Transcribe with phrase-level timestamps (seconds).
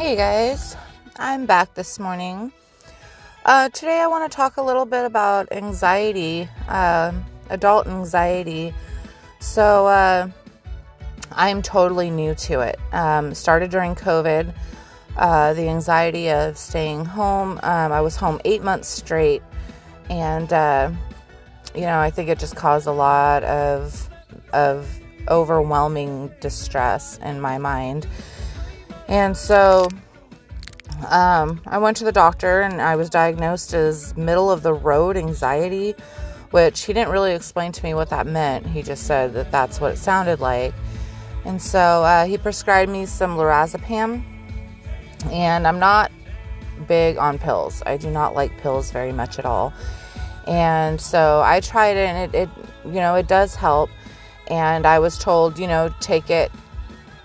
[0.00, 0.78] Hey guys,
[1.18, 2.52] I'm back this morning.
[3.44, 7.12] Uh, today I want to talk a little bit about anxiety, uh,
[7.50, 8.72] adult anxiety.
[9.40, 10.30] So, uh,
[11.32, 12.78] I'm totally new to it.
[12.94, 14.54] Um, started during COVID,
[15.18, 17.60] uh, the anxiety of staying home.
[17.62, 19.42] Um, I was home eight months straight,
[20.08, 20.90] and uh,
[21.74, 24.08] you know, I think it just caused a lot of
[24.54, 24.88] of
[25.28, 28.06] overwhelming distress in my mind.
[29.10, 29.88] And so
[31.08, 35.16] um, I went to the doctor and I was diagnosed as middle of the road
[35.16, 35.96] anxiety,
[36.52, 38.66] which he didn't really explain to me what that meant.
[38.66, 40.72] He just said that that's what it sounded like.
[41.44, 44.22] And so uh, he prescribed me some lorazepam.
[45.32, 46.12] And I'm not
[46.86, 47.82] big on pills.
[47.84, 49.72] I do not like pills very much at all.
[50.46, 52.48] And so I tried it and it, it
[52.84, 53.90] you know, it does help.
[54.46, 56.50] And I was told, you know, take it,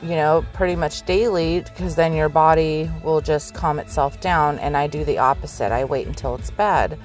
[0.02, 4.60] you know, pretty much daily because then your body will just calm itself down.
[4.60, 5.72] And I do the opposite.
[5.72, 6.98] I wait until it's bad.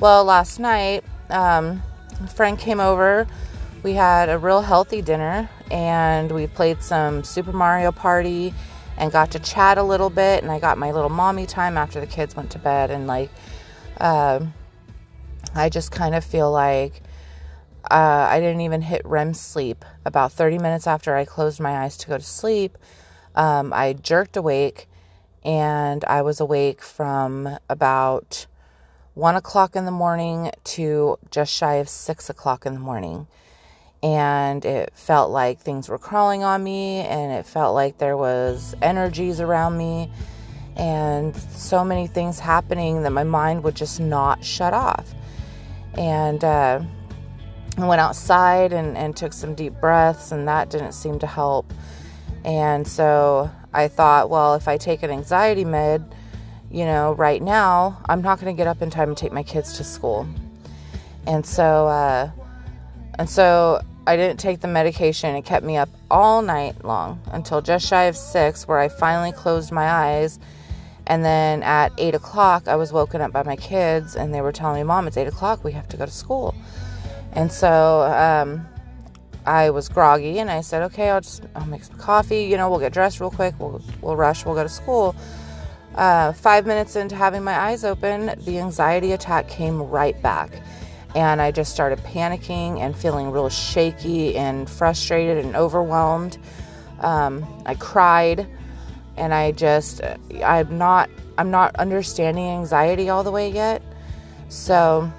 [0.00, 1.82] Well, last night, um,
[2.22, 3.26] a friend came over.
[3.82, 8.54] We had a real healthy dinner and we played some Super Mario Party
[8.96, 10.42] and got to chat a little bit.
[10.42, 12.90] And I got my little mommy time after the kids went to bed.
[12.90, 13.30] And like,
[13.98, 14.40] uh,
[15.54, 17.02] I just kind of feel like
[17.90, 19.84] uh, I didn't even hit REM sleep.
[20.04, 22.78] About 30 minutes after I closed my eyes to go to sleep,
[23.34, 24.88] um, I jerked awake
[25.44, 28.46] and I was awake from about
[29.14, 33.26] one o'clock in the morning to just shy of six o'clock in the morning.
[34.02, 38.74] And it felt like things were crawling on me, and it felt like there was
[38.82, 40.10] energies around me,
[40.76, 45.14] and so many things happening that my mind would just not shut off.
[45.96, 46.82] And uh,
[47.76, 51.72] I went outside and, and took some deep breaths, and that didn't seem to help.
[52.44, 56.14] And so I thought, well, if I take an anxiety med,
[56.70, 59.42] you know, right now, I'm not going to get up in time to take my
[59.42, 60.26] kids to school.
[61.26, 62.30] And so, uh,
[63.18, 65.34] and so I didn't take the medication.
[65.34, 69.32] It kept me up all night long until just shy of six, where I finally
[69.32, 70.38] closed my eyes.
[71.06, 74.52] And then at eight o'clock, I was woken up by my kids, and they were
[74.52, 75.64] telling me, "Mom, it's eight o'clock.
[75.64, 76.54] We have to go to school."
[77.34, 78.66] And so um,
[79.46, 82.44] I was groggy and I said, okay, I'll just I'll make some coffee.
[82.44, 83.54] You know, we'll get dressed real quick.
[83.58, 84.44] We'll, we'll rush.
[84.44, 85.14] We'll go to school.
[85.94, 90.50] Uh, five minutes into having my eyes open, the anxiety attack came right back.
[91.14, 96.38] And I just started panicking and feeling real shaky and frustrated and overwhelmed.
[97.00, 98.48] Um, I cried
[99.16, 100.00] and I just,
[100.44, 101.08] I'm not,
[101.38, 103.82] I'm not understanding anxiety all the way yet.
[104.48, 105.12] So,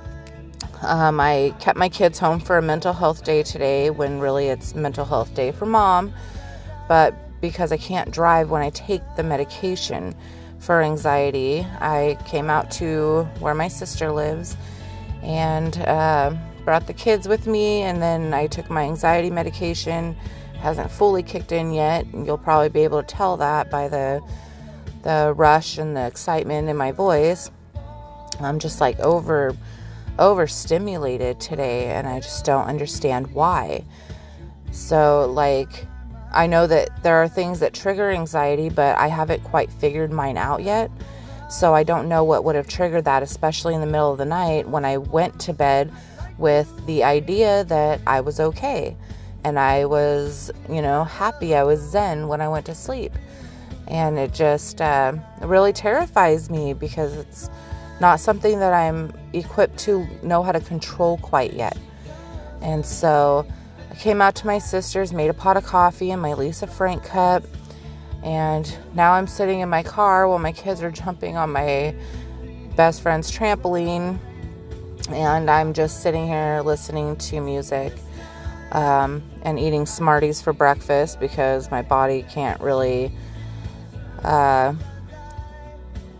[0.81, 4.75] um, I kept my kids home for a mental health day today when really it's
[4.75, 6.13] mental health day for mom.
[6.87, 10.15] But because I can't drive when I take the medication
[10.59, 14.57] for anxiety, I came out to where my sister lives
[15.21, 17.81] and uh, brought the kids with me.
[17.81, 20.15] And then I took my anxiety medication.
[20.59, 22.05] Hasn't fully kicked in yet.
[22.13, 24.21] You'll probably be able to tell that by the
[25.03, 27.51] the rush and the excitement in my voice.
[28.39, 29.55] I'm just like over
[30.19, 33.83] overstimulated today and I just don't understand why.
[34.71, 35.87] So, like,
[36.33, 40.37] I know that there are things that trigger anxiety, but I haven't quite figured mine
[40.37, 40.91] out yet.
[41.49, 44.25] So, I don't know what would have triggered that, especially in the middle of the
[44.25, 45.91] night when I went to bed
[46.37, 48.97] with the idea that I was okay
[49.45, 51.55] and I was, you know, happy.
[51.55, 53.13] I was zen when I went to sleep.
[53.87, 57.49] And it just uh, really terrifies me because it's
[57.99, 61.77] not something that I'm equipped to know how to control quite yet.
[62.61, 63.45] And so
[63.91, 67.03] I came out to my sister's, made a pot of coffee in my Lisa Frank
[67.03, 67.43] cup,
[68.23, 71.95] and now I'm sitting in my car while my kids are jumping on my
[72.75, 74.17] best friend's trampoline,
[75.09, 77.93] and I'm just sitting here listening to music
[78.71, 83.11] um, and eating Smarties for breakfast because my body can't really.
[84.23, 84.73] Uh,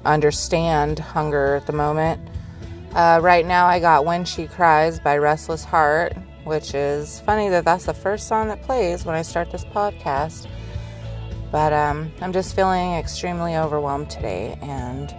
[0.06, 2.22] understand hunger at the moment.
[2.94, 6.14] Uh, right now, I got When She Cries by Restless Heart,
[6.46, 10.48] which is funny that that's the first song that plays when I start this podcast.
[11.52, 15.14] But um, I'm just feeling extremely overwhelmed today, and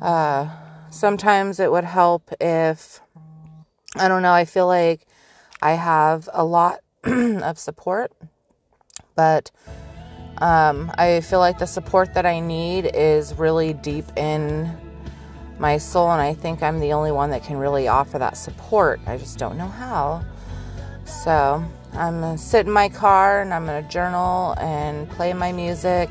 [0.00, 0.48] uh,
[0.90, 3.00] sometimes it would help if
[3.96, 5.06] I don't know, I feel like
[5.60, 8.12] I have a lot of support,
[9.16, 9.50] but
[10.40, 14.74] um, I feel like the support that I need is really deep in
[15.58, 19.00] my soul, and I think I'm the only one that can really offer that support.
[19.06, 20.24] I just don't know how.
[21.04, 26.08] So I'm gonna sit in my car and I'm gonna journal and play my music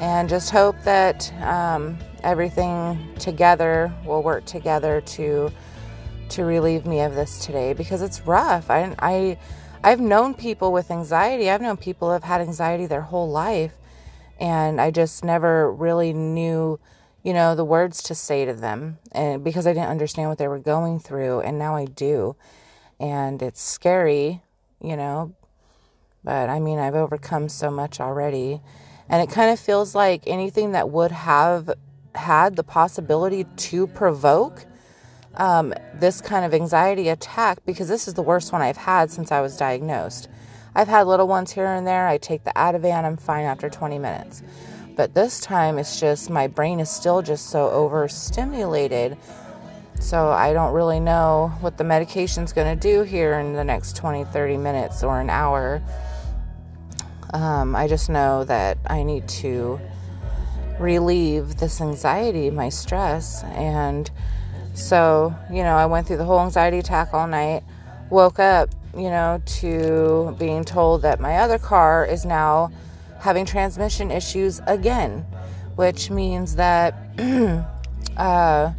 [0.00, 5.50] and just hope that um, everything together will work together to
[6.30, 8.70] to relieve me of this today because it's rough.
[8.70, 9.38] I I
[9.84, 11.50] I've known people with anxiety.
[11.50, 13.74] I've known people have had anxiety their whole life
[14.40, 16.80] and I just never really knew,
[17.22, 20.48] you know, the words to say to them and because I didn't understand what they
[20.48, 22.34] were going through and now I do.
[22.98, 24.40] And it's scary,
[24.80, 25.34] you know,
[26.24, 28.62] but I mean, I've overcome so much already.
[29.10, 31.70] And it kind of feels like anything that would have
[32.14, 34.64] had the possibility to provoke
[35.36, 39.32] um, this kind of anxiety attack, because this is the worst one I've had since
[39.32, 40.28] I was diagnosed.
[40.74, 42.08] I've had little ones here and there.
[42.08, 44.42] I take the Ativan, I'm fine after 20 minutes.
[44.96, 49.16] But this time it's just my brain is still just so overstimulated.
[50.00, 53.96] So I don't really know what the medication's going to do here in the next
[53.96, 55.82] 20, 30 minutes or an hour.
[57.32, 59.80] Um, I just know that I need to
[60.78, 63.42] relieve this anxiety, my stress.
[63.44, 64.10] And
[64.74, 67.62] so, you know, I went through the whole anxiety attack all night,
[68.10, 72.70] woke up you know, to being told that my other car is now
[73.20, 75.26] having transmission issues again,
[75.76, 76.94] which means that,
[78.16, 78.72] uh,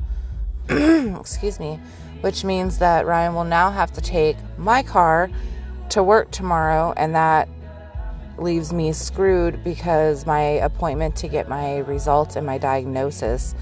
[1.20, 1.80] excuse me,
[2.22, 5.30] which means that Ryan will now have to take my car
[5.90, 7.50] to work tomorrow, and that
[8.38, 13.56] leaves me screwed because my appointment to get my results and my diagnosis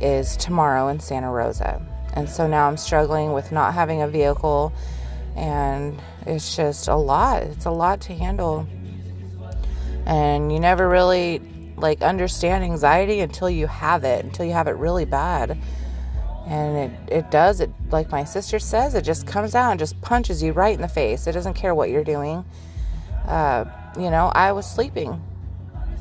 [0.00, 1.80] is tomorrow in Santa Rosa.
[2.14, 4.72] And so now I'm struggling with not having a vehicle
[5.36, 7.42] and it's just a lot.
[7.42, 8.66] It's a lot to handle.
[10.06, 11.40] And you never really
[11.76, 15.58] like understand anxiety until you have it, until you have it really bad.
[16.46, 20.00] And it, it does, it like my sister says, it just comes out and just
[20.00, 21.26] punches you right in the face.
[21.26, 22.44] It doesn't care what you're doing.
[23.26, 25.22] Uh, you know, I was sleeping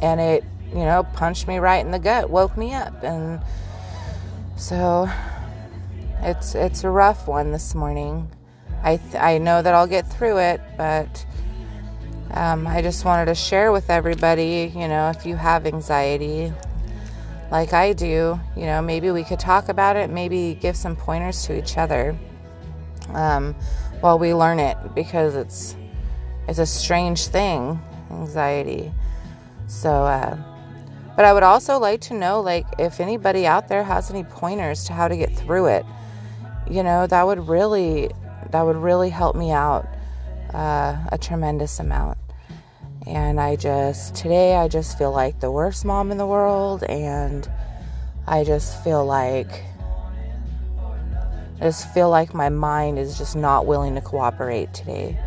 [0.02, 3.04] and it, you know, punched me right in the gut, woke me up.
[3.04, 3.40] And
[4.60, 5.10] so
[6.22, 8.30] it's it's a rough one this morning.
[8.84, 11.26] I, th- I know that I'll get through it, but
[12.32, 16.54] um, I just wanted to share with everybody, you know, if you have anxiety
[17.52, 21.46] like I do, you know, maybe we could talk about it, maybe give some pointers
[21.46, 22.16] to each other
[23.10, 23.56] um,
[24.02, 25.76] while we learn it because it's
[26.48, 27.80] it's a strange thing,
[28.12, 28.92] anxiety.
[29.68, 30.38] So, uh,
[31.20, 34.86] but I would also like to know, like, if anybody out there has any pointers
[34.86, 35.86] to how to get through it,
[36.72, 38.10] you know, that would really
[38.52, 39.86] that would really help me out
[40.54, 42.18] uh, a tremendous amount.
[43.06, 46.86] And I just, today, I just feel like the worst mom in the world.
[46.86, 47.52] And
[48.26, 49.52] I just feel like,
[51.60, 55.20] I just feel like my mind is just not willing to cooperate today.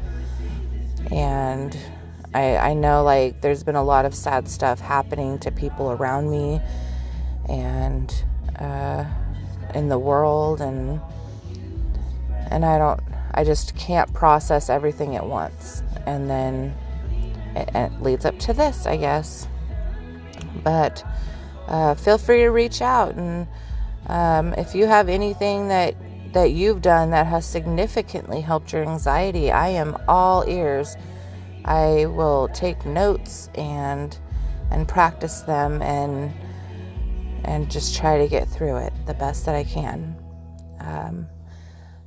[1.11, 1.77] And
[2.35, 6.31] I, I know like there's been a lot of sad stuff happening to people around
[6.31, 6.61] me
[7.49, 8.13] and
[8.59, 9.05] uh,
[9.75, 11.01] in the world and
[12.51, 13.01] and I don't
[13.35, 15.83] I just can't process everything at once.
[16.07, 16.75] And then
[17.55, 19.49] it, it leads up to this, I guess.
[20.63, 21.05] But
[21.67, 23.15] uh, feel free to reach out.
[23.15, 23.47] And
[24.07, 25.95] um, if you have anything that,
[26.35, 30.97] that you've done that has significantly helped your anxiety, I am all ears.
[31.65, 34.17] I will take notes and
[34.71, 36.33] and practice them and
[37.45, 40.17] and just try to get through it the best that I can.
[40.81, 41.27] Um,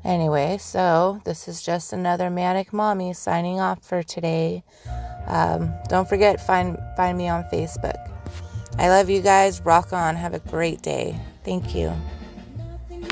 [0.05, 4.63] Anyway, so this is just another manic mommy signing off for today.
[5.25, 8.11] Um, don't forget find find me on Facebook.
[8.77, 9.61] I love you guys.
[9.61, 10.15] Rock on.
[10.15, 11.19] Have a great day.
[11.43, 11.91] Thank you.